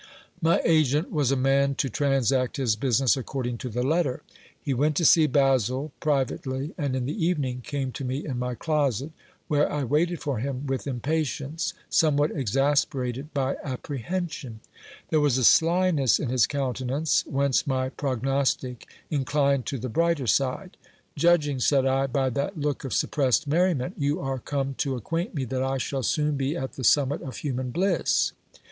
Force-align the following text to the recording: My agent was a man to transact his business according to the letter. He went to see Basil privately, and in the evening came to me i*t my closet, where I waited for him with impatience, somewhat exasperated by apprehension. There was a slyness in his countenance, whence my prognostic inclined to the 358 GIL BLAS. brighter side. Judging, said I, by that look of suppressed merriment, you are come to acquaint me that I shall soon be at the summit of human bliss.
My 0.41 0.59
agent 0.65 1.11
was 1.11 1.31
a 1.31 1.35
man 1.35 1.75
to 1.75 1.87
transact 1.87 2.57
his 2.57 2.75
business 2.75 3.15
according 3.15 3.59
to 3.59 3.69
the 3.69 3.83
letter. 3.83 4.23
He 4.59 4.73
went 4.73 4.95
to 4.95 5.05
see 5.05 5.27
Basil 5.27 5.91
privately, 5.99 6.73
and 6.75 6.95
in 6.95 7.05
the 7.05 7.23
evening 7.23 7.61
came 7.63 7.91
to 7.91 8.03
me 8.03 8.23
i*t 8.25 8.33
my 8.33 8.55
closet, 8.55 9.11
where 9.47 9.71
I 9.71 9.83
waited 9.83 10.19
for 10.19 10.39
him 10.39 10.65
with 10.65 10.87
impatience, 10.87 11.75
somewhat 11.87 12.31
exasperated 12.35 13.31
by 13.31 13.57
apprehension. 13.63 14.61
There 15.09 15.19
was 15.19 15.37
a 15.37 15.43
slyness 15.43 16.19
in 16.19 16.29
his 16.29 16.47
countenance, 16.47 17.23
whence 17.27 17.67
my 17.67 17.89
prognostic 17.89 18.87
inclined 19.11 19.67
to 19.67 19.77
the 19.77 19.87
358 19.87 19.93
GIL 19.93 19.93
BLAS. 19.93 19.93
brighter 19.93 20.27
side. 20.67 20.77
Judging, 21.15 21.59
said 21.59 21.85
I, 21.85 22.07
by 22.07 22.31
that 22.31 22.57
look 22.59 22.83
of 22.83 22.93
suppressed 22.93 23.45
merriment, 23.47 23.93
you 23.99 24.19
are 24.19 24.39
come 24.39 24.73
to 24.79 24.95
acquaint 24.95 25.35
me 25.35 25.45
that 25.45 25.61
I 25.61 25.77
shall 25.77 26.01
soon 26.01 26.37
be 26.37 26.57
at 26.57 26.71
the 26.73 26.83
summit 26.83 27.21
of 27.21 27.37
human 27.37 27.69
bliss. 27.69 28.31